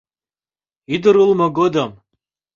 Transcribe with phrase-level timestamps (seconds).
[0.93, 1.91] Ӱдыр улмо годым